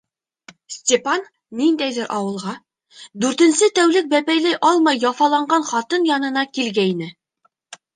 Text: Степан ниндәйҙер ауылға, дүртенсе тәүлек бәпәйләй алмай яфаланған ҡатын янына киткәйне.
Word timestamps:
Степан 0.77 1.27
ниндәйҙер 1.59 2.09
ауылға, 2.15 2.55
дүртенсе 3.27 3.71
тәүлек 3.79 4.11
бәпәйләй 4.17 4.61
алмай 4.75 5.03
яфаланған 5.09 5.71
ҡатын 5.73 6.13
янына 6.15 6.51
киткәйне. 6.57 7.17